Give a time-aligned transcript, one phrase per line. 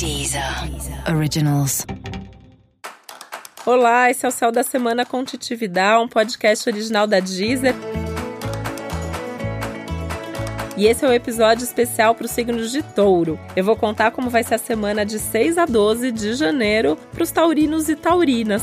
[0.00, 0.42] Deezer
[1.14, 1.84] Originals.
[3.66, 7.74] Olá, esse é o Céu da Semana com Titividade, um podcast original da Deezer.
[10.74, 13.38] E esse é um episódio especial para os signos de touro.
[13.54, 17.22] Eu vou contar como vai ser a semana de 6 a 12 de janeiro para
[17.22, 18.62] os taurinos e taurinas.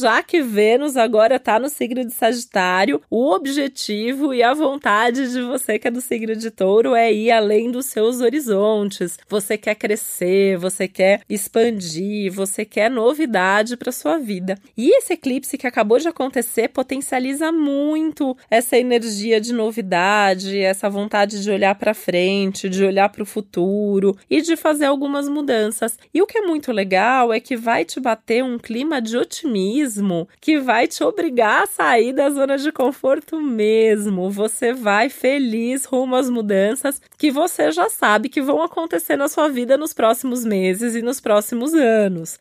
[0.00, 5.40] Já que Vênus agora está no signo de Sagitário, o objetivo e a vontade de
[5.42, 9.16] você que é do signo de Touro é ir além dos seus horizontes.
[9.28, 14.58] Você quer crescer, você quer expandir, você quer novidade para sua vida.
[14.76, 21.40] E esse eclipse que acabou de acontecer potencializa muito essa energia de novidade, essa vontade
[21.40, 25.96] de olhar para frente, de olhar para o futuro e de fazer algumas mudanças.
[26.12, 29.83] E o que é muito legal é que vai te bater um clima de otimismo
[30.40, 34.30] que vai te obrigar a sair da zona de conforto mesmo.
[34.30, 39.48] Você vai feliz rumo às mudanças que você já sabe que vão acontecer na sua
[39.48, 42.38] vida nos próximos meses e nos próximos anos.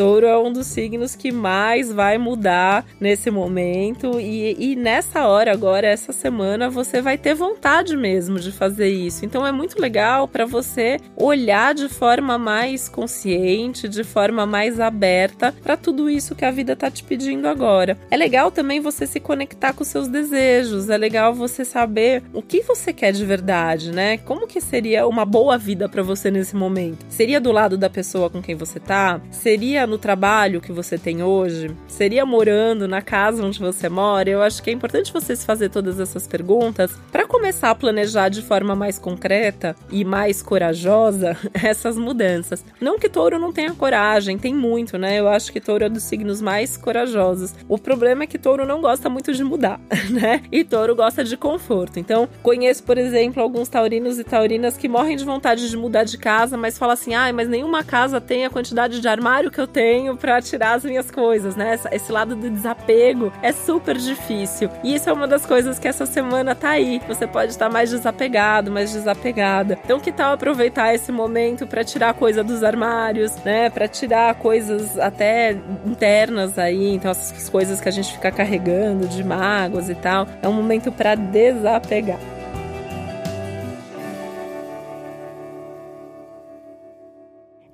[0.00, 5.52] Touro é um dos signos que mais vai mudar nesse momento e, e nessa hora
[5.52, 9.26] agora, essa semana, você vai ter vontade mesmo de fazer isso.
[9.26, 15.54] Então é muito legal para você olhar de forma mais consciente, de forma mais aberta
[15.62, 17.98] para tudo isso que a vida tá te pedindo agora.
[18.10, 22.62] É legal também você se conectar com seus desejos, é legal você saber o que
[22.62, 24.16] você quer de verdade, né?
[24.16, 27.04] Como que seria uma boa vida para você nesse momento?
[27.10, 29.20] Seria do lado da pessoa com quem você tá?
[29.30, 31.76] Seria no trabalho que você tem hoje?
[31.88, 34.30] Seria morando na casa onde você mora?
[34.30, 38.28] Eu acho que é importante você se fazer todas essas perguntas para começar a planejar
[38.28, 42.64] de forma mais concreta e mais corajosa essas mudanças.
[42.80, 45.18] Não que touro não tenha coragem, tem muito, né?
[45.18, 47.54] Eu acho que touro é dos signos mais corajosos.
[47.68, 50.42] O problema é que touro não gosta muito de mudar, né?
[50.52, 51.98] E touro gosta de conforto.
[51.98, 56.16] Então, conheço, por exemplo, alguns taurinos e taurinas que morrem de vontade de mudar de
[56.16, 59.60] casa, mas falam assim: ai, ah, mas nenhuma casa tem a quantidade de armário que
[59.60, 61.78] eu tenho para tirar as minhas coisas, né?
[61.92, 64.68] Esse lado do desapego é super difícil.
[64.82, 67.00] E isso é uma das coisas que essa semana tá aí.
[67.08, 69.78] Você pode estar mais desapegado, mais desapegada.
[69.84, 73.70] Então, que tal aproveitar esse momento para tirar coisa dos armários, né?
[73.70, 75.56] Para tirar coisas até
[75.86, 80.26] internas aí, então essas coisas que a gente fica carregando de mágoas e tal.
[80.42, 82.18] É um momento para desapegar.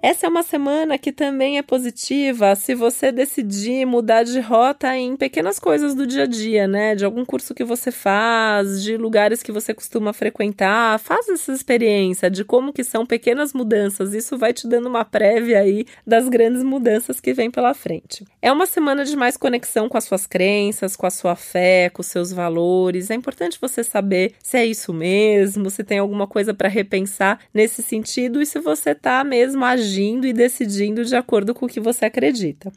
[0.07, 5.17] Essa é uma semana que também é positiva se você decidir mudar de rota em
[5.17, 6.95] pequenas coisas do dia a dia, né?
[6.95, 11.01] De algum curso que você faz, de lugares que você costuma frequentar.
[11.01, 14.15] Faz essa experiência de como que são pequenas mudanças.
[14.15, 18.25] Isso vai te dando uma prévia aí das grandes mudanças que vem pela frente.
[18.41, 22.01] É uma semana de mais conexão com as suas crenças, com a sua fé, com
[22.01, 23.11] os seus valores.
[23.11, 27.83] É importante você saber se é isso mesmo, se tem alguma coisa para repensar nesse
[27.83, 31.81] sentido e se você está mesmo agindo agindo e decidindo de acordo com o que
[31.81, 32.71] você acredita.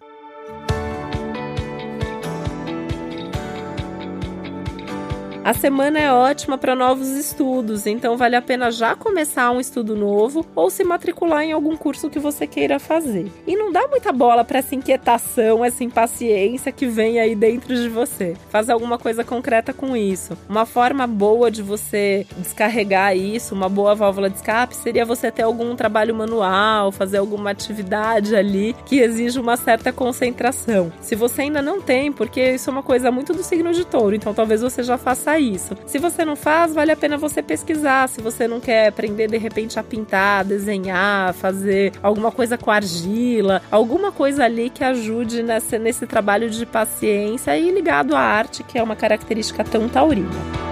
[5.42, 9.96] A semana é ótima para novos estudos, então vale a pena já começar um estudo
[9.96, 13.32] novo ou se matricular em algum curso que você queira fazer.
[13.48, 17.88] E não dá muita bola para essa inquietação, essa impaciência que vem aí dentro de
[17.88, 18.36] você.
[18.50, 20.38] Faz alguma coisa concreta com isso.
[20.48, 25.44] Uma forma boa de você descarregar isso, uma boa válvula de escape, seria você ter
[25.44, 30.92] algum trabalho manual, fazer alguma atividade ali que exige uma certa concentração.
[31.00, 34.16] Se você ainda não tem, porque isso é uma coisa muito do signo de touro,
[34.16, 35.76] então talvez você já faça isso.
[35.86, 38.08] Se você não faz, vale a pena você pesquisar.
[38.08, 43.62] Se você não quer aprender de repente a pintar, desenhar, fazer alguma coisa com argila,
[43.70, 48.78] alguma coisa ali que ajude nesse, nesse trabalho de paciência e ligado à arte, que
[48.78, 50.69] é uma característica tão taurina.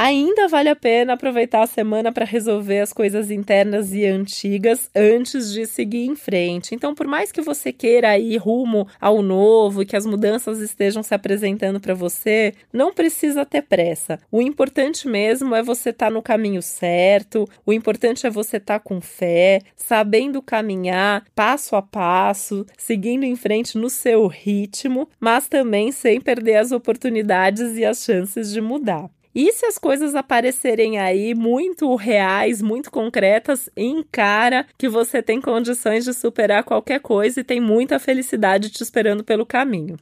[0.00, 5.52] Ainda vale a pena aproveitar a semana para resolver as coisas internas e antigas antes
[5.52, 6.72] de seguir em frente.
[6.72, 11.02] Então, por mais que você queira ir rumo ao novo e que as mudanças estejam
[11.02, 14.20] se apresentando para você, não precisa ter pressa.
[14.30, 18.78] O importante mesmo é você estar tá no caminho certo, o importante é você estar
[18.78, 25.48] tá com fé, sabendo caminhar passo a passo, seguindo em frente no seu ritmo, mas
[25.48, 29.10] também sem perder as oportunidades e as chances de mudar.
[29.40, 36.04] E se as coisas aparecerem aí muito reais, muito concretas, encara que você tem condições
[36.04, 39.96] de superar qualquer coisa e tem muita felicidade te esperando pelo caminho.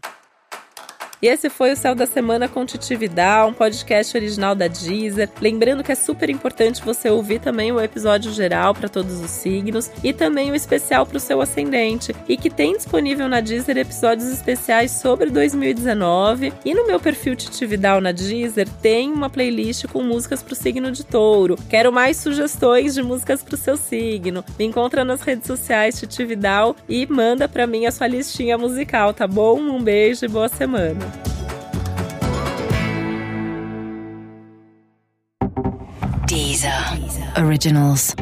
[1.23, 5.31] E esse foi o Céu da Semana com Titividade, um podcast original da Deezer.
[5.41, 9.91] Lembrando que é super importante você ouvir também o episódio geral para todos os signos
[10.05, 12.15] e também o especial para o seu ascendente.
[12.29, 16.53] E que tem disponível na Deezer episódios especiais sobre 2019.
[16.65, 20.93] E no meu perfil Titividal na Deezer tem uma playlist com músicas para o signo
[20.93, 21.57] de touro.
[21.69, 24.45] Quero mais sugestões de músicas para o seu signo.
[24.59, 29.27] Me encontra nas redes sociais Titividal e manda para mim a sua listinha musical, tá
[29.27, 29.59] bom?
[29.59, 31.16] Um beijo e boa semana.
[37.37, 38.15] Originals.